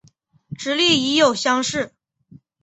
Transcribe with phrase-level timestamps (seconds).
[0.57, 1.93] 直隶乙酉乡试。